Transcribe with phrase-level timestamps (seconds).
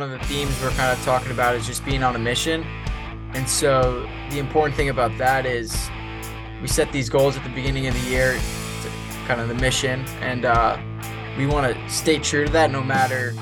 [0.00, 2.64] One of the themes we're kind of talking about is just being on a mission.
[3.34, 5.90] And so the important thing about that is
[6.62, 8.40] we set these goals at the beginning of the year,
[9.26, 10.78] kind of the mission, and uh,
[11.36, 13.34] we want to stay true to that no matter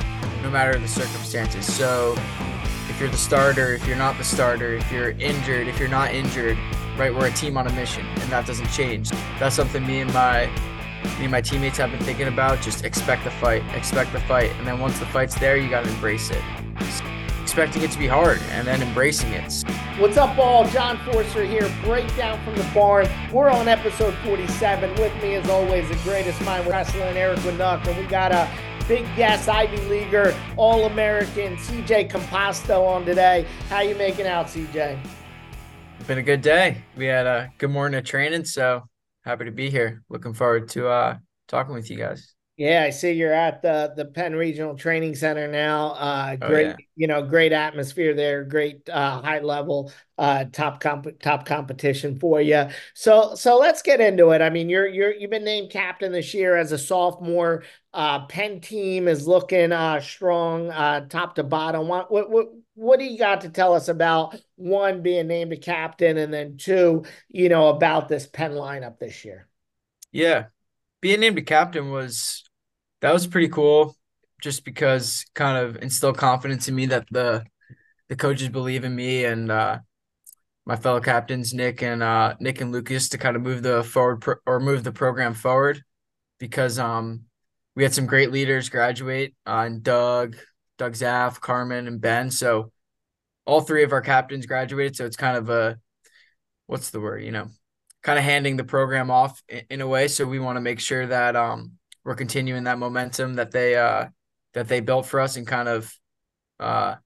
[0.42, 1.64] no matter the circumstances.
[1.72, 2.16] So
[2.88, 6.12] if you're the starter, if you're not the starter, if you're injured, if you're not
[6.12, 6.58] injured,
[6.96, 9.10] right, we're a team on a mission, and that doesn't change.
[9.38, 10.46] That's something me and my
[11.18, 12.60] me and my teammates have been thinking about.
[12.60, 15.84] Just expect the fight, expect the fight, and then once the fight's there, you got
[15.84, 16.42] to embrace it.
[17.42, 19.64] Expecting it to be hard and then embracing it.
[19.98, 20.68] What's up, all?
[20.68, 23.08] John Forster here, breakdown from the barn.
[23.32, 24.90] We're on episode 47.
[24.96, 28.48] With me, as always, the greatest mind wrestling, Eric Winuk, and we got a
[28.86, 33.46] big guest, Ivy Leaguer, All American, CJ Composto on today.
[33.68, 34.98] How you making out, CJ?
[36.06, 36.82] Been a good day.
[36.96, 38.84] We had a good morning of training, so
[39.28, 40.02] happy to be here.
[40.08, 42.34] Looking forward to uh, talking with you guys.
[42.56, 45.90] Yeah, I see you're at the the Penn Regional Training Center now.
[45.92, 46.76] Uh, Oh, great, yeah.
[46.96, 48.42] you know, great atmosphere there.
[48.42, 52.66] Great uh, high level, uh, top comp top competition for you.
[52.94, 54.42] So so let's get into it.
[54.42, 57.62] I mean, you're you're you've been named captain this year as a sophomore.
[57.94, 61.86] Uh, Penn team is looking uh, strong, uh, top to bottom.
[61.86, 62.48] What what what
[62.78, 66.56] what do you got to tell us about one being named a captain, and then
[66.56, 69.48] two, you know, about this Penn lineup this year?
[70.12, 70.46] Yeah,
[71.00, 72.44] being named a captain was
[73.00, 73.96] that was pretty cool.
[74.40, 77.44] Just because kind of instilled confidence in me that the
[78.08, 79.80] the coaches believe in me and uh,
[80.64, 84.20] my fellow captains Nick and uh, Nick and Lucas to kind of move the forward
[84.20, 85.82] pro- or move the program forward
[86.38, 87.22] because um
[87.74, 90.36] we had some great leaders graduate uh, Doug,
[90.78, 92.30] Doug Zapf, Carmen, and Ben.
[92.30, 92.72] So
[93.44, 94.96] all three of our captains graduated.
[94.96, 95.78] So it's kind of a
[96.66, 97.48] what's the word, you know,
[98.02, 100.06] kind of handing the program off in, in a way.
[100.06, 101.72] So we want to make sure that um
[102.04, 104.06] we're continuing that momentum that they uh
[104.54, 105.92] that they built for us and kind of
[106.60, 106.96] uh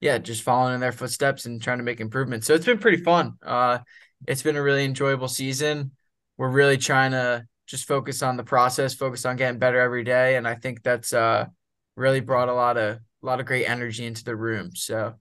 [0.00, 2.46] yeah, just following in their footsteps and trying to make improvements.
[2.46, 3.34] So it's been pretty fun.
[3.42, 3.78] Uh
[4.26, 5.92] it's been a really enjoyable season.
[6.36, 10.36] We're really trying to just focus on the process, focus on getting better every day.
[10.36, 11.46] And I think that's uh
[11.94, 14.70] really brought a lot of a lot of great energy into the room.
[14.74, 15.14] So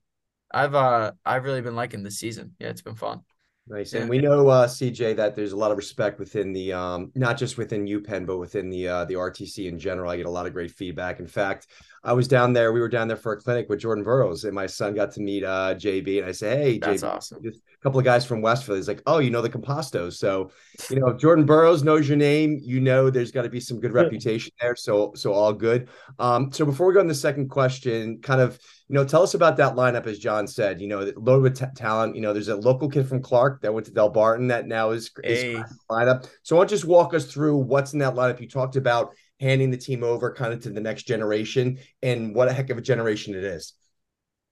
[0.52, 2.56] I've uh I've really been liking this season.
[2.59, 3.22] Yeah, it's been fun.
[3.69, 3.94] Nice.
[3.94, 4.02] Yeah.
[4.02, 7.38] And we know, uh, CJ, that there's a lot of respect within the, um, not
[7.38, 10.09] just within UPenn, but within the uh, the RTC in general.
[10.09, 11.19] I get a lot of great feedback.
[11.19, 11.68] In fact,
[12.07, 12.72] I was down there.
[12.72, 15.19] We were down there for a clinic with Jordan Burroughs, and my son got to
[15.19, 16.19] meet uh, JB.
[16.19, 17.44] And I say, "Hey, That's JB, awesome.
[17.44, 20.50] just a couple of guys from Westville." He's like, "Oh, you know the Compostos." So,
[20.90, 23.81] you know, if Jordan Burroughs knows your name, you know there's got to be some
[23.81, 24.75] good reputation there.
[24.78, 25.90] So, so all good.
[26.17, 28.57] Um, so before we go on the second question, kind of,
[28.88, 30.06] you know, tell us about that lineup.
[30.07, 32.16] As John said, you know, loaded with ta- talent.
[32.16, 35.12] You know, there's a local kid from Clark that went to Delbarton that now is,
[35.25, 35.63] is Hey.
[35.91, 36.29] lineup.
[36.44, 38.40] So why don't you just walk us through what's in that lineup?
[38.40, 42.47] You talked about handing the team over kind of to the next generation, and what
[42.47, 43.73] a heck of a generation it is.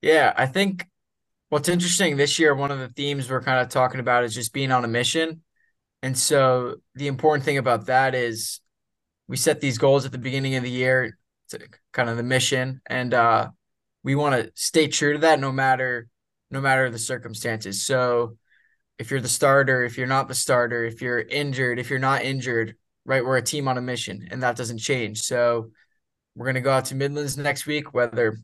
[0.02, 0.86] Yeah, I think
[1.48, 4.52] what's interesting this year, one of the themes we're kind of talking about is just
[4.52, 5.42] being on a mission.
[6.02, 8.60] And so the important thing about that is
[9.28, 11.18] we set these goals at the beginning of the year,
[11.48, 11.60] to
[11.92, 13.48] kind of the mission, and uh,
[14.02, 16.08] we want to stay true to that no matter
[16.50, 17.84] no matter the circumstances.
[17.84, 18.36] So
[18.98, 22.22] if you're the starter, if you're not the starter, if you're injured, if you're not
[22.22, 22.76] injured,
[23.06, 25.22] right, we're a team on a mission, and that doesn't change.
[25.22, 25.70] So
[26.34, 28.36] we're gonna go out to Midlands next week, whether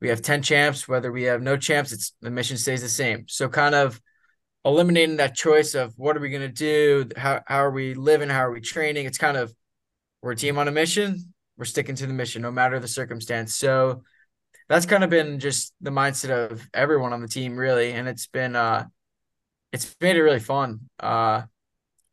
[0.00, 3.26] we have 10 champs, whether we have no champs, it's the mission stays the same.
[3.28, 4.00] So kind of
[4.64, 7.08] eliminating that choice of what are we to do?
[7.16, 8.28] How, how are we living?
[8.28, 9.06] How are we training?
[9.06, 9.52] It's kind of
[10.20, 11.34] we're a team on a mission.
[11.56, 13.54] We're sticking to the mission no matter the circumstance.
[13.54, 14.02] So
[14.68, 17.92] that's kind of been just the mindset of everyone on the team really.
[17.92, 18.86] And it's been, uh,
[19.72, 20.80] it's made it really fun.
[20.98, 21.42] Uh,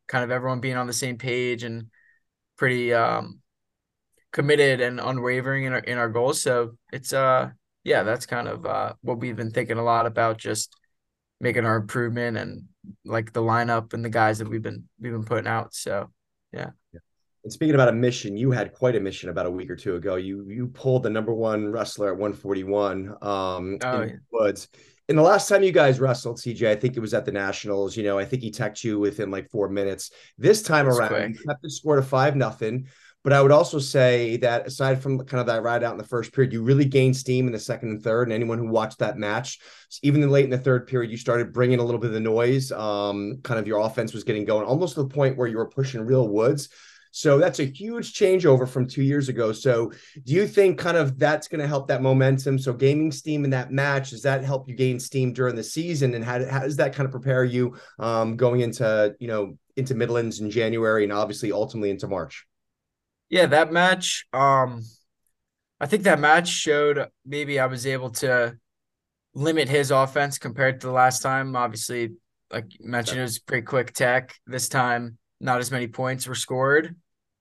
[0.09, 1.85] kind of everyone being on the same page and
[2.57, 3.39] pretty, um,
[4.33, 6.41] committed and unwavering in our, in our goals.
[6.41, 7.51] So it's, uh,
[7.85, 10.75] yeah, that's kind of uh, what we've been thinking a lot about, just
[11.39, 12.63] making our improvement and
[13.05, 15.73] like the lineup and the guys that we've been we've been putting out.
[15.73, 16.09] So
[16.51, 16.71] yeah.
[17.43, 19.95] And speaking about a mission, you had quite a mission about a week or two
[19.95, 20.17] ago.
[20.17, 24.15] You you pulled the number one wrestler at 141 um, Oh, in yeah.
[24.31, 24.67] woods.
[25.09, 27.97] And the last time you guys wrestled, CJ, I think it was at the Nationals.
[27.97, 30.11] You know, I think he teched you within like four minutes.
[30.37, 31.29] This time That's around, quick.
[31.29, 32.87] you kept the score to five nothing.
[33.23, 36.05] But I would also say that aside from kind of that ride out in the
[36.05, 38.27] first period, you really gained steam in the second and third.
[38.27, 39.59] And anyone who watched that match,
[40.03, 42.71] even late in the third period, you started bringing a little bit of the noise.
[42.71, 45.69] Um, kind of your offense was getting going almost to the point where you were
[45.69, 46.69] pushing Real Woods.
[47.11, 49.51] So that's a huge changeover from two years ago.
[49.51, 49.91] So
[50.23, 52.59] do you think kind of that's going to help that momentum?
[52.59, 56.13] So gaining steam in that match, does that help you gain steam during the season?
[56.13, 59.95] And how, how does that kind of prepare you um, going into, you know, into
[59.95, 62.45] Midlands in January and obviously ultimately into March?
[63.29, 64.83] yeah, that match, um,
[65.79, 68.57] I think that match showed maybe I was able to
[69.33, 71.55] limit his offense compared to the last time.
[71.55, 72.13] Obviously,
[72.51, 74.35] like you mentioned, it was pretty quick tech.
[74.45, 76.95] This time, not as many points were scored,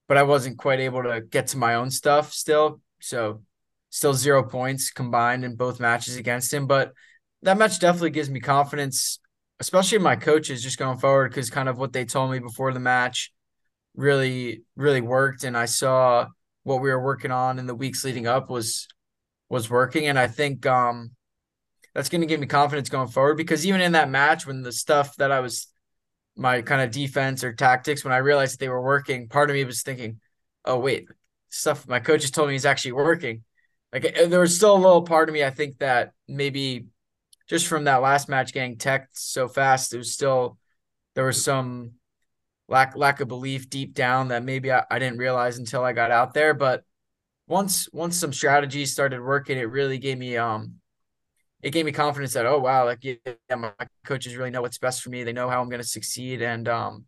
[0.07, 2.81] but I wasn't quite able to get to my own stuff still.
[3.01, 3.43] So,
[3.89, 6.67] still zero points combined in both matches against him.
[6.67, 6.93] But
[7.41, 9.19] that match definitely gives me confidence,
[9.59, 12.79] especially my coaches just going forward, because kind of what they told me before the
[12.79, 13.33] match
[13.95, 15.43] really, really worked.
[15.43, 16.27] And I saw
[16.63, 18.87] what we were working on in the weeks leading up was
[19.49, 20.07] was working.
[20.07, 21.11] And I think um
[21.93, 24.71] that's going to give me confidence going forward because even in that match, when the
[24.71, 25.67] stuff that I was
[26.39, 29.55] my kind of defense or tactics, when I realized that they were working, part of
[29.55, 30.19] me was thinking,
[30.65, 31.07] oh, wait,
[31.49, 33.43] stuff my coaches told me is actually working.
[33.91, 36.85] Like eh, there was still a little part of me, I think that maybe
[37.47, 40.57] just from that last match getting tech so fast, it was still
[41.15, 41.91] there was some
[42.67, 46.11] lack lack of belief deep down that maybe I, I didn't realize until I got
[46.11, 46.53] out there.
[46.53, 46.83] But
[47.47, 50.75] once once some strategies started working, it really gave me um
[51.61, 53.15] it gave me confidence that oh wow like yeah
[53.55, 53.71] my
[54.05, 55.23] coaches really know what's best for me.
[55.23, 56.41] They know how i'm going to succeed.
[56.41, 57.05] And um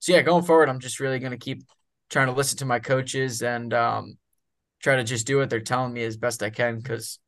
[0.00, 1.62] so yeah going forward i'm just really going to keep
[2.08, 4.16] trying to listen to my coaches and um
[4.80, 7.18] try to just do what they're telling me as best i can because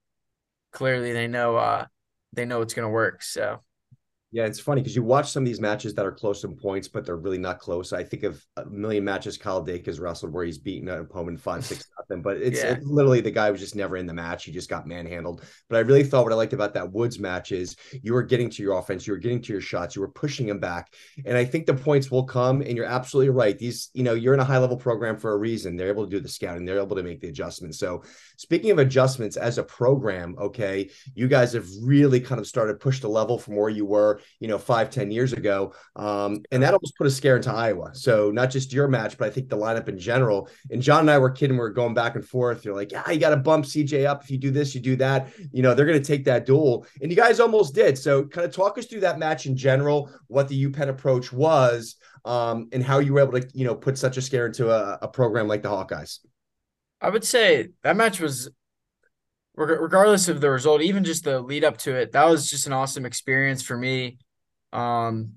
[0.73, 1.85] clearly they know uh
[2.33, 3.23] they know it's going to work.
[3.23, 3.63] So
[4.32, 6.87] yeah, it's funny because you watch some of these matches that are close in points,
[6.87, 7.93] but they're really not close.
[7.93, 11.41] I think of a million matches Kyle Dake has wrestled where he's beaten an opponent
[11.41, 12.75] five, six nothing, but it's, yeah.
[12.75, 14.44] it's, literally the guy was just never in the match.
[14.44, 15.43] He just got manhandled.
[15.69, 18.49] But I really thought what I liked about that Woods match is you were getting
[18.50, 20.93] to your offense, you were getting to your shots, you were pushing him back.
[21.25, 22.62] And I think the points will come.
[22.62, 23.59] And you're absolutely right.
[23.59, 25.75] These, you know, you're in a high level program for a reason.
[25.75, 27.81] They're able to do the scouting, they're able to make the adjustments.
[27.81, 28.05] So
[28.37, 33.00] speaking of adjustments as a program, okay, you guys have really kind of started push
[33.00, 35.75] the level from where you were, you know, five, ten years ago.
[35.97, 37.91] Um, and that almost put a scare into Iowa.
[37.95, 40.49] So not just your match, but I think the lineup in general.
[40.71, 42.65] And John and I were kidding, we are going back and forth.
[42.65, 44.23] You're like, yeah, you got to bump CJ up.
[44.23, 45.29] If you do this, you do that.
[45.53, 46.87] You know, they're going to take that duel.
[47.01, 47.99] And you guys almost did.
[47.99, 51.97] So kind of talk us through that match in general, what the UPenn approach was,
[52.25, 54.99] um, and how you were able to, you know, put such a scare into a,
[55.03, 56.19] a program like the Hawkeyes.
[57.01, 58.51] I would say that match was
[59.67, 62.73] regardless of the result, even just the lead up to it, that was just an
[62.73, 64.19] awesome experience for me.
[64.73, 65.35] Um,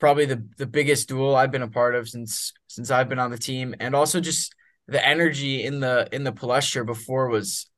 [0.00, 3.30] probably the the biggest duel I've been a part of since since I've been on
[3.30, 4.54] the team, and also just
[4.88, 7.70] the energy in the in the Palestra before was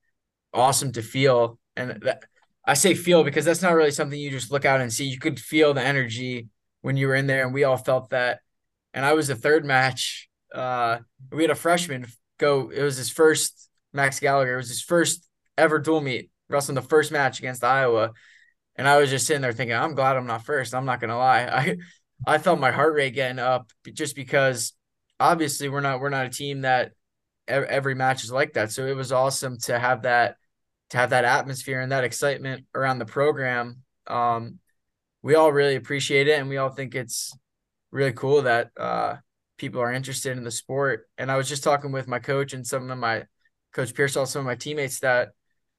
[0.52, 1.58] awesome to feel.
[1.76, 2.25] And that,
[2.64, 5.05] I say feel because that's not really something you just look out and see.
[5.05, 6.49] You could feel the energy
[6.81, 8.40] when you were in there, and we all felt that.
[8.94, 10.28] And I was the third match.
[10.55, 10.99] Uh,
[11.31, 12.06] we had a freshman
[12.38, 12.70] go.
[12.70, 14.55] It was his first Max Gallagher.
[14.55, 15.26] It was his first
[15.56, 18.12] ever dual meet, wrestling the first match against Iowa.
[18.76, 20.75] And I was just sitting there thinking, I'm glad I'm not first.
[20.75, 21.44] I'm not gonna lie.
[21.53, 21.76] I
[22.26, 24.73] I felt my heart rate getting up just because
[25.19, 26.93] obviously we're not we're not a team that
[27.49, 28.73] every match is like that.
[28.73, 30.37] So it was awesome to have that
[30.91, 33.82] to have that atmosphere and that excitement around the program.
[34.06, 34.59] Um,
[35.23, 37.37] we all really appreciate it, and we all think it's
[37.91, 39.17] really cool that uh,
[39.59, 41.09] people are interested in the sport.
[41.19, 43.25] And I was just talking with my coach and some of my
[43.73, 45.31] coach Pearsall, some of my teammates that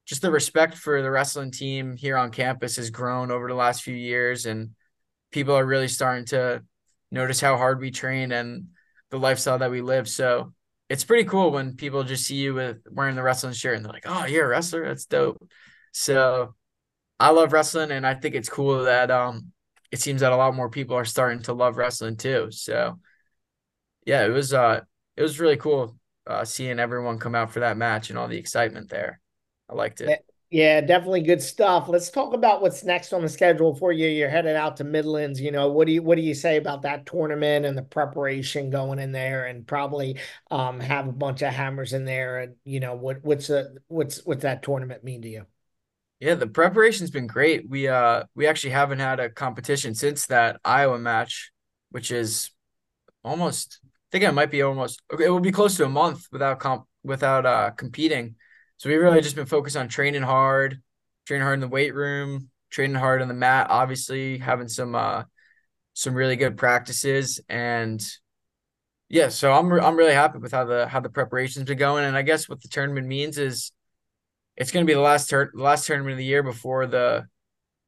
[0.08, 3.84] just the respect for the wrestling team here on campus has grown over the last
[3.84, 4.70] few years and
[5.32, 6.64] people are really starting to
[7.12, 8.68] notice how hard we train and
[9.12, 10.08] the lifestyle that we live.
[10.08, 10.54] So
[10.90, 13.92] it's pretty cool when people just see you with wearing the wrestling shirt and they're
[13.92, 14.88] like oh you're a wrestler?
[14.88, 15.46] That's dope.
[15.92, 16.56] So
[17.20, 19.52] i love wrestling and i think it's cool that um
[19.92, 22.48] it seems that a lot more people are starting to love wrestling too.
[22.52, 23.00] So
[24.06, 24.82] yeah it was uh
[25.18, 25.98] it was really cool
[26.28, 29.20] uh seeing everyone come out for that match and all the excitement there
[29.70, 30.24] I liked it.
[30.50, 31.90] Yeah, definitely good stuff.
[31.90, 34.08] Let's talk about what's next on the schedule for you.
[34.08, 35.42] You're headed out to Midlands.
[35.42, 38.70] You know, what do you what do you say about that tournament and the preparation
[38.70, 40.20] going in there, and probably
[40.50, 42.40] um, have a bunch of hammers in there.
[42.40, 45.46] And you know, what what's the what's what's that tournament mean to you?
[46.22, 47.70] Yeah, the preparation's been great.
[47.70, 51.52] We uh we actually haven't had a competition since that Iowa match,
[51.92, 52.52] which is
[53.22, 56.60] almost I think it might be almost it will be close to a month without
[56.60, 58.36] comp without uh competing.
[58.78, 60.82] So we've really just been focused on training hard,
[61.26, 65.24] training hard in the weight room, training hard on the mat, obviously having some uh
[65.94, 68.06] some really good practices and
[69.10, 72.04] yeah, so I'm re- I'm really happy with how the how the preparations been going.
[72.04, 73.72] And I guess what the tournament means is
[74.58, 77.26] it's going to be the last tur- the last tournament of the year before the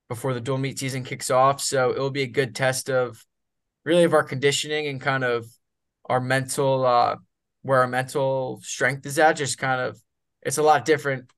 [0.07, 3.23] before the dual meet season kicks off, so it will be a good test of
[3.83, 5.45] really of our conditioning and kind of
[6.05, 7.15] our mental uh
[7.63, 10.01] where our mental strength is at just kind of
[10.41, 11.29] it's a lot different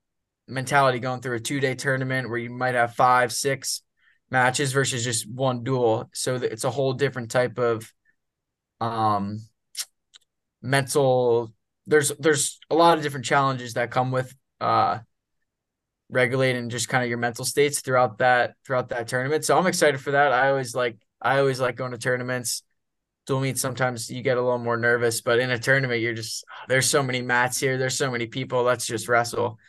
[0.48, 3.81] mentality going through a two day tournament where you might have five, six
[4.29, 6.10] matches versus just one duel.
[6.13, 7.91] So it's a whole different type of
[8.79, 9.39] um
[10.62, 11.53] mental
[11.86, 15.00] there's there's a lot of different challenges that come with uh
[16.10, 19.46] regulating just kind of your mental states throughout that throughout that tournament.
[19.46, 20.31] So I'm excited for that.
[20.34, 22.63] I always like I always like going to tournaments.
[23.28, 26.44] Dual meet sometimes you get a little more nervous, but in a tournament you're just
[26.68, 28.63] there's so many mats here, there's so many people.
[28.63, 29.60] Let's just wrestle.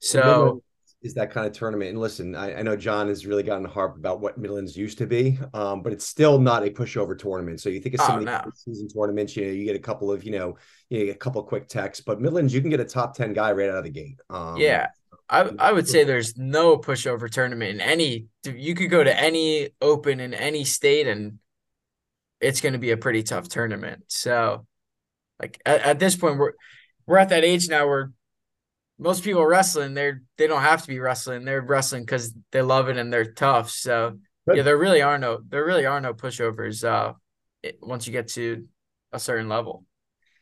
[0.00, 0.62] So
[1.02, 1.90] is that kind of tournament.
[1.90, 5.06] And listen, I, I, know John has really gotten harp about what Midlands used to
[5.06, 7.60] be, um, but it's still not a pushover tournament.
[7.60, 8.50] So you think of some oh, of the no.
[8.54, 10.56] season tournaments, you know, you get a couple of, you know,
[10.90, 13.52] you get a couple quick texts, but Midlands, you can get a top 10 guy
[13.52, 14.20] right out of the gate.
[14.30, 14.88] Um, yeah.
[15.28, 18.26] I, I would say there's no pushover tournament in any.
[18.44, 21.38] You could go to any open in any state, and
[22.42, 24.04] it's going to be a pretty tough tournament.
[24.08, 24.66] So,
[25.40, 26.52] like at, at this point, we're
[27.06, 28.12] we're at that age now where
[28.98, 31.44] most people wrestling they're they don't have to be wrestling.
[31.44, 33.70] They're wrestling because they love it and they're tough.
[33.70, 34.58] So Good.
[34.58, 36.84] yeah, there really are no there really are no pushovers.
[36.84, 37.14] Uh,
[37.62, 38.66] it, once you get to
[39.12, 39.84] a certain level.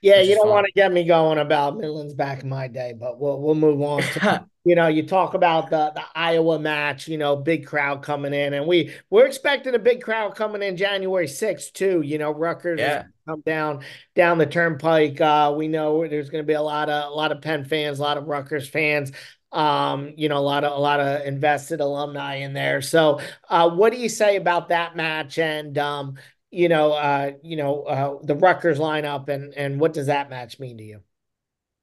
[0.03, 0.51] Yeah, you don't fun.
[0.51, 3.83] want to get me going about Midlands back in my day, but we'll we'll move
[3.83, 4.03] on.
[4.03, 7.07] To, you know, you talk about the the Iowa match.
[7.07, 10.79] You know, big crowd coming in, and we we're expecting a big crowd coming in
[10.79, 12.01] January sixth too.
[12.01, 13.05] You know, Rutgers yeah.
[13.29, 15.21] come down down the turnpike.
[15.21, 17.99] Uh, we know there's going to be a lot of a lot of Penn fans,
[17.99, 19.13] a lot of Rutgers fans.
[19.53, 22.81] Um, you know, a lot of a lot of invested alumni in there.
[22.81, 25.39] So, uh, what do you say about that match?
[25.39, 26.17] And um,
[26.51, 30.59] you know, uh, you know, uh, the Rutgers lineup and and what does that match
[30.59, 31.01] mean to you?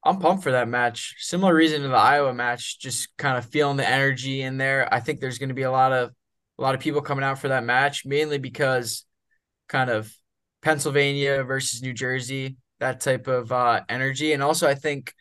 [0.04, 1.16] I'm pumped for that match.
[1.18, 4.92] Similar reason to the Iowa match, just kind of feeling the energy in there.
[4.92, 6.12] I think there's going to be a lot of
[6.58, 9.04] a lot of people coming out for that match, mainly because
[9.68, 10.12] kind of
[10.62, 15.12] Pennsylvania versus New Jersey, that type of uh, energy, and also I think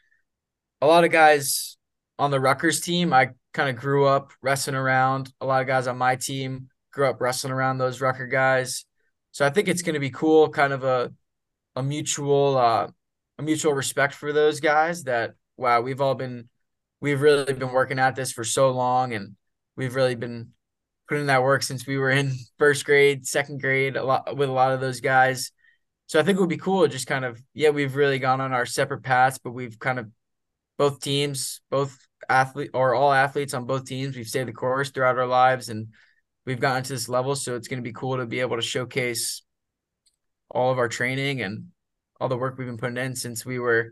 [0.82, 1.78] a lot of guys
[2.20, 3.14] on the Rutgers team.
[3.14, 5.32] I kind of grew up wrestling around.
[5.42, 8.86] A lot of guys on my team grew up wrestling around those Rutgers guys.
[9.38, 11.14] So I think it's going to be cool, kind of a
[11.76, 12.88] a mutual uh,
[13.38, 15.04] a mutual respect for those guys.
[15.04, 16.50] That wow, we've all been
[17.02, 19.36] we've really been working at this for so long, and
[19.76, 20.54] we've really been
[21.08, 24.52] putting that work since we were in first grade, second grade, a lot with a
[24.52, 25.52] lot of those guys.
[26.08, 28.54] So I think it would be cool, just kind of yeah, we've really gone on
[28.54, 30.10] our separate paths, but we've kind of
[30.80, 31.96] both teams, both
[32.28, 35.90] athlete or all athletes on both teams, we've stayed the course throughout our lives and
[36.48, 37.36] we've gotten to this level.
[37.36, 39.44] So it's going to be cool to be able to showcase
[40.50, 41.66] all of our training and
[42.20, 43.92] all the work we've been putting in since we were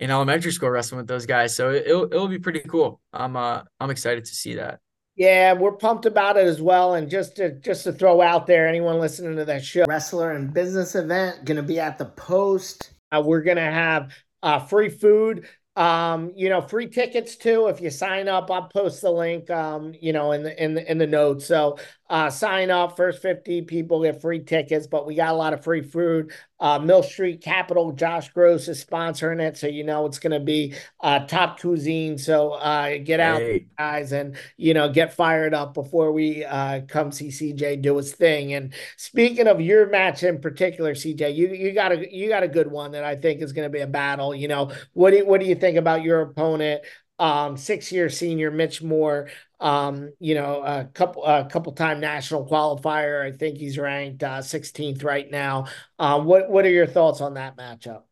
[0.00, 1.56] in elementary school wrestling with those guys.
[1.56, 3.00] So it'll it'll be pretty cool.
[3.12, 4.80] I'm uh I'm excited to see that.
[5.16, 6.94] Yeah, we're pumped about it as well.
[6.94, 10.48] And just to just to throw out there, anyone listening to that show, Wrestlers in
[10.48, 12.92] Business event, gonna be at the post.
[13.10, 15.46] Uh, we're gonna have uh, free food
[15.78, 17.68] um, you know, free tickets too.
[17.68, 20.90] If you sign up, I'll post the link, um, you know, in the in the
[20.90, 21.46] in the notes.
[21.46, 21.78] So
[22.10, 22.96] uh, sign up.
[22.96, 26.32] First 50 people get free tickets, but we got a lot of free food.
[26.60, 29.56] Uh, Mill Street Capital, Josh Gross is sponsoring it.
[29.56, 32.18] So, you know, it's going to be uh, top cuisine.
[32.18, 33.66] So uh, get out, hey.
[33.78, 38.12] guys, and, you know, get fired up before we uh, come see CJ do his
[38.12, 38.54] thing.
[38.54, 42.48] And speaking of your match in particular, CJ, you, you got a, you got a
[42.48, 44.34] good one that I think is going to be a battle.
[44.34, 46.82] You know, what do, what do you think about your opponent?
[47.18, 49.28] um, six year senior Mitch Moore,
[49.60, 53.22] um, you know, a couple a couple time national qualifier.
[53.22, 55.66] I think he's ranked uh, 16th right now.
[55.98, 58.02] Uh, what what are your thoughts on that matchup?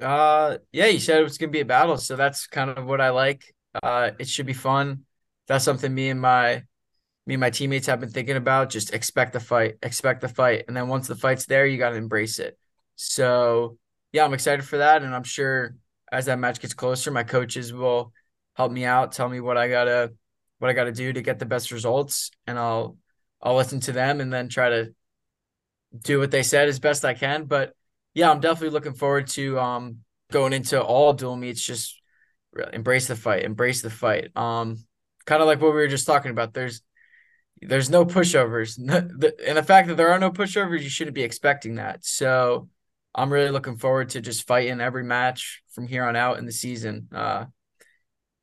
[0.00, 3.00] Uh, yeah, you said it was gonna be a battle, so that's kind of what
[3.00, 3.54] I like.
[3.82, 5.04] Uh, it should be fun.
[5.46, 6.64] That's something me and my
[7.26, 8.70] me and my teammates have been thinking about.
[8.70, 11.90] Just expect the fight, expect the fight, and then once the fight's there, you got
[11.90, 12.58] to embrace it.
[12.96, 13.78] So
[14.12, 15.76] yeah, I'm excited for that, and I'm sure
[16.10, 18.12] as that match gets closer, my coaches will
[18.54, 20.12] help me out, tell me what I gotta
[20.58, 22.96] what I gotta do to get the best results, and I'll
[23.42, 24.94] I'll listen to them and then try to
[26.02, 27.44] do what they said as best I can.
[27.44, 27.74] But
[28.14, 29.98] yeah, I'm definitely looking forward to um
[30.30, 31.64] going into all dual meets.
[31.64, 32.00] Just
[32.72, 34.36] embrace the fight, embrace the fight.
[34.36, 34.78] Um,
[35.26, 36.54] kind of like what we were just talking about.
[36.54, 36.82] There's
[37.60, 38.78] there's no pushovers,
[39.46, 42.04] and the fact that there are no pushovers, you shouldn't be expecting that.
[42.04, 42.68] So
[43.14, 46.52] I'm really looking forward to just fighting every match from here on out in the
[46.52, 47.08] season.
[47.12, 47.46] Uh,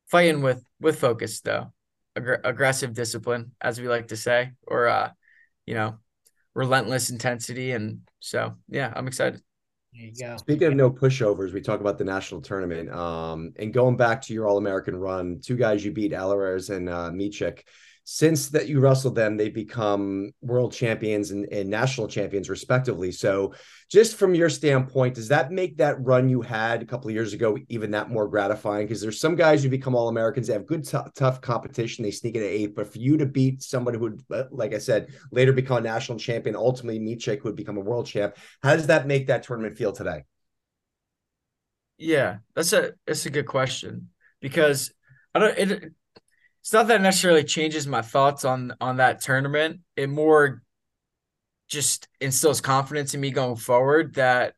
[0.06, 1.72] fighting with with focus though,
[2.16, 5.10] Ag- aggressive discipline, as we like to say, or uh,
[5.66, 5.98] you know,
[6.54, 7.72] relentless intensity.
[7.72, 9.40] And so, yeah, I'm excited.
[10.38, 12.90] Speaking of no pushovers, we talk about the national tournament.
[12.90, 16.88] Um, and going back to your All American run, two guys you beat, Alvarez and
[16.88, 17.60] uh, Micic
[18.06, 23.10] since that you wrestled them, they've become world champions and, and, national champions, respectively.
[23.10, 23.54] So,
[23.90, 27.32] just from your standpoint, does that make that run you had a couple of years
[27.32, 28.86] ago even that more gratifying?
[28.86, 32.10] Because there's some guys who become all Americans, they have good, t- tough competition, they
[32.10, 32.74] sneak into eight.
[32.76, 35.80] But for you to beat somebody who would, uh, like I said, later become a
[35.80, 39.78] national champion, ultimately Micic would become a world champ, how does that make that tournament
[39.78, 40.24] feel today?
[41.96, 44.92] Yeah, that's a that's a good question because
[45.34, 45.92] I don't it
[46.64, 49.80] it's not that necessarily changes my thoughts on on that tournament.
[49.96, 50.62] It more
[51.68, 54.54] just instills confidence in me going forward that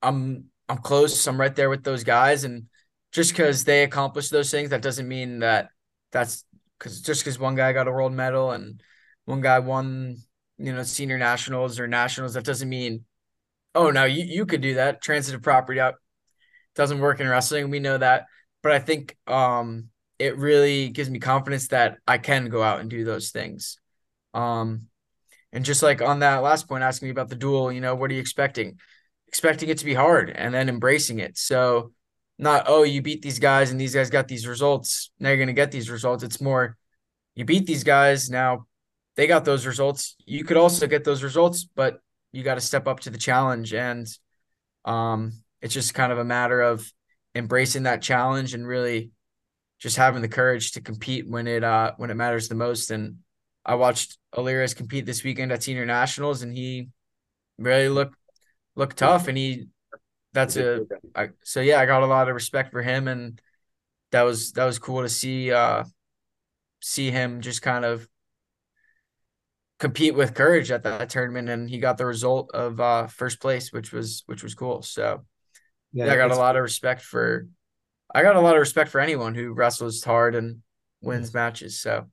[0.00, 1.26] I'm I'm close.
[1.26, 2.66] I'm right there with those guys, and
[3.10, 5.70] just because they accomplished those things, that doesn't mean that
[6.12, 6.44] that's
[6.78, 8.80] because just because one guy got a world medal and
[9.24, 10.16] one guy won,
[10.58, 13.04] you know, senior nationals or nationals, that doesn't mean,
[13.74, 15.02] oh no, you you could do that.
[15.02, 15.96] Transitive property up
[16.76, 17.68] doesn't work in wrestling.
[17.68, 18.26] We know that,
[18.62, 19.88] but I think um
[20.18, 23.78] it really gives me confidence that I can go out and do those things.
[24.34, 24.88] Um,
[25.52, 28.10] and just like on that last point, asking me about the duel, you know, what
[28.10, 28.78] are you expecting?
[29.28, 31.36] Expecting it to be hard and then embracing it.
[31.36, 31.92] So,
[32.38, 35.10] not, oh, you beat these guys and these guys got these results.
[35.18, 36.22] Now you're going to get these results.
[36.22, 36.76] It's more,
[37.34, 38.28] you beat these guys.
[38.28, 38.66] Now
[39.16, 40.16] they got those results.
[40.26, 42.00] You could also get those results, but
[42.32, 43.72] you got to step up to the challenge.
[43.72, 44.06] And
[44.84, 45.32] um,
[45.62, 46.90] it's just kind of a matter of
[47.34, 49.10] embracing that challenge and really
[49.78, 52.90] just having the courage to compete when it uh when it matters the most.
[52.90, 53.18] And
[53.64, 56.88] I watched Alirez compete this weekend at senior nationals, and he
[57.58, 58.16] really looked
[58.74, 59.28] looked tough.
[59.28, 59.68] And he
[60.32, 63.40] that's a I, so yeah, I got a lot of respect for him, and
[64.12, 65.84] that was that was cool to see uh
[66.80, 68.06] see him just kind of
[69.78, 73.72] compete with courage at that tournament and he got the result of uh first place
[73.72, 75.24] which was which was cool so
[75.92, 77.46] yeah, yeah i got a lot of respect for
[78.16, 80.62] I got a lot of respect for anyone who wrestles hard and
[81.02, 81.34] wins mm.
[81.34, 81.78] matches.
[81.78, 82.06] So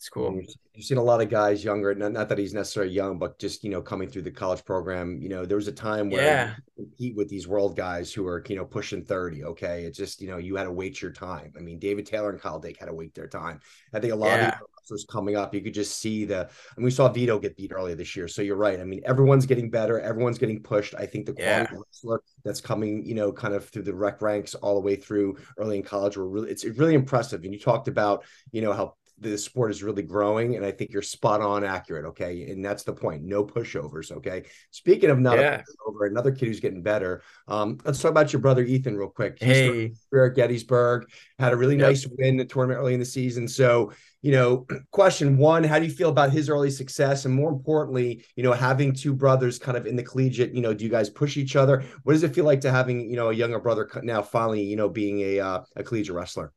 [0.00, 0.40] it's cool.
[0.74, 3.62] You've seen a lot of guys younger, not, not that he's necessarily young, but just
[3.62, 5.20] you know coming through the college program.
[5.20, 6.54] You know, there was a time where yeah.
[6.78, 9.44] you compete with these world guys who are you know pushing thirty.
[9.44, 11.52] Okay, it's just you know you had to wait your time.
[11.54, 13.60] I mean, David Taylor and Kyle Dake had to wait their time.
[13.92, 14.48] I think a lot yeah.
[14.48, 16.48] of wrestlers coming up, you could just see the.
[16.76, 18.26] And we saw Vito get beat earlier this year.
[18.26, 18.80] So you're right.
[18.80, 20.00] I mean, everyone's getting better.
[20.00, 20.94] Everyone's getting pushed.
[20.94, 21.78] I think the quality yeah.
[21.78, 25.36] wrestler that's coming, you know, kind of through the rec ranks all the way through
[25.58, 26.50] early in college were really.
[26.50, 27.44] It's really impressive.
[27.44, 30.90] And you talked about you know how the sport is really growing and i think
[30.90, 32.50] you're spot on accurate okay?
[32.50, 34.44] And that's the point no pushovers okay?
[34.70, 35.62] Speaking of not yeah.
[35.86, 39.38] over another kid who's getting better um, let's talk about your brother ethan real quick.
[39.40, 39.92] Hey.
[40.12, 41.88] at gettysburg had a really yep.
[41.88, 43.48] nice win at the tournament early in the season.
[43.48, 47.24] So you know question one how do you feel about his early success?
[47.24, 50.74] And more importantly you know having two brothers kind of in the collegiate you know
[50.74, 51.84] do you guys push each other?
[52.04, 54.76] What does it feel like to having you know a younger brother now finally you
[54.76, 56.52] know being a uh, a collegiate wrestler?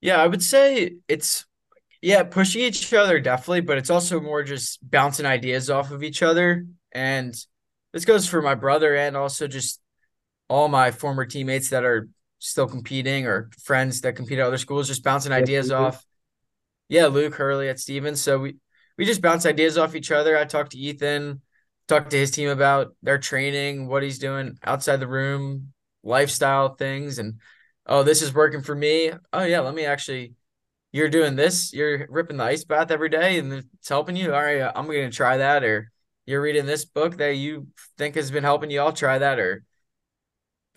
[0.00, 1.46] Yeah i would say it's
[2.02, 6.20] yeah, pushing each other definitely, but it's also more just bouncing ideas off of each
[6.20, 6.66] other.
[6.90, 7.32] And
[7.92, 9.80] this goes for my brother and also just
[10.48, 12.08] all my former teammates that are
[12.40, 16.04] still competing or friends that compete at other schools, just bouncing yeah, ideas off.
[16.88, 18.20] Yeah, Luke Hurley at Stevens.
[18.20, 18.56] So we
[18.98, 20.36] we just bounce ideas off each other.
[20.36, 21.40] I talked to Ethan,
[21.86, 27.20] talked to his team about their training, what he's doing outside the room, lifestyle things,
[27.20, 27.34] and
[27.86, 29.12] oh, this is working for me.
[29.32, 30.34] Oh yeah, let me actually
[30.92, 34.34] you're doing this, you're ripping the ice bath every day and it's helping you.
[34.34, 35.64] All right, I'm going to try that.
[35.64, 35.90] Or
[36.26, 38.80] you're reading this book that you think has been helping you.
[38.80, 39.38] I'll try that.
[39.38, 39.64] Or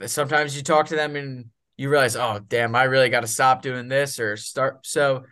[0.05, 3.61] sometimes you talk to them and you realize, oh, damn, I really got to stop
[3.61, 4.87] doing this or start.
[4.87, 5.25] So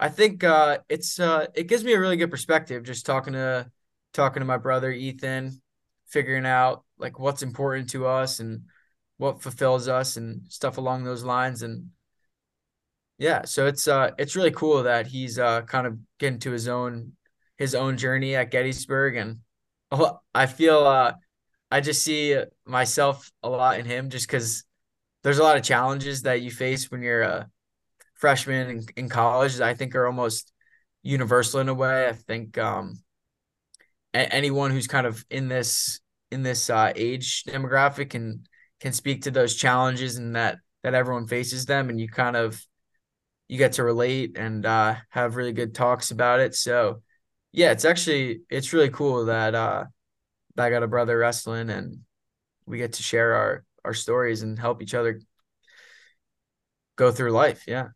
[0.00, 3.70] I think uh, it's, uh, it gives me a really good perspective just talking to,
[4.14, 5.60] talking to my brother, Ethan,
[6.08, 8.62] figuring out like what's important to us and
[9.18, 11.62] what fulfills us and stuff along those lines.
[11.62, 11.90] And,
[13.22, 16.66] yeah, so it's uh it's really cool that he's uh kind of getting to his
[16.66, 17.12] own
[17.56, 19.38] his own journey at Gettysburg and
[19.92, 21.12] oh, I feel uh
[21.70, 24.64] I just see myself a lot in him just cuz
[25.22, 27.48] there's a lot of challenges that you face when you're a
[28.14, 30.52] freshman in, in college that I think are almost
[31.04, 32.08] universal in a way.
[32.08, 33.04] I think um
[34.12, 36.00] anyone who's kind of in this
[36.32, 38.42] in this uh age demographic can
[38.80, 42.60] can speak to those challenges and that that everyone faces them and you kind of
[43.52, 46.54] you get to relate and uh, have really good talks about it.
[46.54, 47.02] So
[47.52, 49.84] yeah, it's actually it's really cool that uh,
[50.56, 51.98] I got a brother wrestling and
[52.64, 55.20] we get to share our our stories and help each other
[56.96, 57.64] go through life.
[57.66, 57.88] Yeah.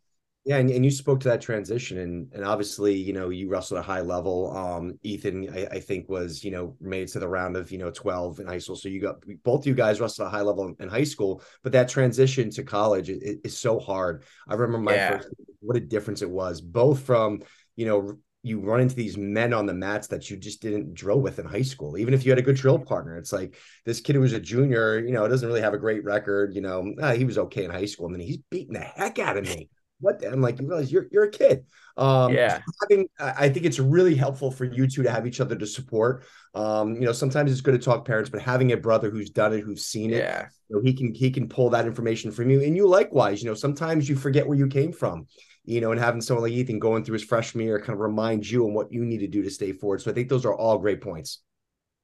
[0.45, 3.79] Yeah, and, and you spoke to that transition, and and obviously, you know, you wrestled
[3.79, 4.55] at a high level.
[4.55, 7.91] Um, Ethan, I, I, think, was you know made to the round of you know
[7.91, 8.77] twelve in high school.
[8.77, 11.41] So you got both you guys wrestled at a high level in, in high school,
[11.63, 14.23] but that transition to college is, is so hard.
[14.47, 15.17] I remember my yeah.
[15.17, 17.41] first, what a difference it was, both from
[17.75, 21.19] you know you run into these men on the mats that you just didn't drill
[21.19, 21.97] with in high school.
[21.97, 24.39] Even if you had a good drill partner, it's like this kid who was a
[24.39, 26.53] junior, you know, doesn't really have a great record.
[26.53, 29.19] You know, ah, he was okay in high school, and then he's beating the heck
[29.19, 30.23] out of me what?
[30.23, 31.65] I'm like, you realize you're you're a kid.
[31.97, 32.61] Um, yeah.
[32.81, 36.25] Having, I think it's really helpful for you two to have each other to support.
[36.53, 39.53] Um, you know, sometimes it's good to talk parents, but having a brother who's done
[39.53, 40.47] it, who's seen it, yeah.
[40.69, 43.41] you know, he can he can pull that information from you, and you likewise.
[43.41, 45.25] You know, sometimes you forget where you came from.
[45.65, 48.49] You know, and having someone like Ethan going through his freshman year kind of reminds
[48.49, 50.01] you on what you need to do to stay forward.
[50.01, 51.41] So I think those are all great points.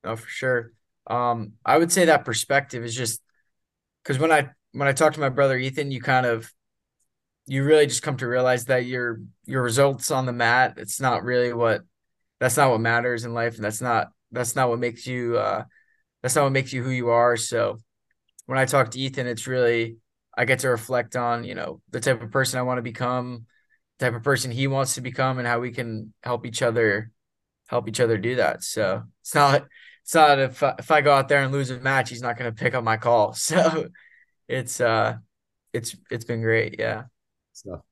[0.03, 0.73] Oh, for sure.
[1.07, 3.21] Um, I would say that perspective is just
[4.03, 6.51] because when I when I talk to my brother Ethan, you kind of
[7.45, 11.23] you really just come to realize that your your results on the mat, it's not
[11.23, 11.83] really what
[12.39, 15.63] that's not what matters in life, and that's not that's not what makes you uh
[16.21, 17.37] that's not what makes you who you are.
[17.37, 17.79] So
[18.45, 19.97] when I talk to Ethan, it's really
[20.35, 23.45] I get to reflect on, you know, the type of person I want to become,
[23.99, 27.11] the type of person he wants to become and how we can help each other
[27.67, 28.63] help each other do that.
[28.63, 29.65] So it's not
[30.03, 32.53] it's not if if I go out there and lose a match, he's not going
[32.53, 33.33] to pick up my call.
[33.37, 33.87] So
[34.47, 35.17] it's uh
[35.73, 36.75] it's it's been great.
[36.79, 37.03] Yeah.
[37.53, 37.83] So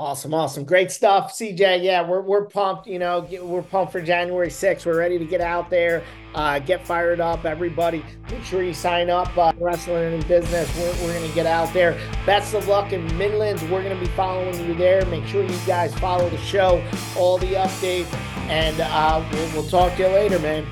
[0.00, 1.82] Awesome, awesome, great stuff, CJ.
[1.82, 2.86] Yeah, we're we're pumped.
[2.86, 4.86] You know, we're pumped for January 6th.
[4.86, 6.02] We're ready to get out there,
[6.34, 7.44] uh, get fired up.
[7.44, 9.36] Everybody, make sure you sign up.
[9.36, 10.74] Uh, wrestling and business.
[10.74, 11.98] We're, we're gonna get out there.
[12.24, 13.62] Best of luck in Midlands.
[13.64, 15.04] We're gonna be following you there.
[15.04, 16.82] Make sure you guys follow the show,
[17.14, 18.10] all the updates,
[18.48, 20.66] and uh, we'll, we'll talk to you later, man.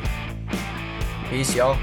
[1.28, 1.78] Peace, y'all.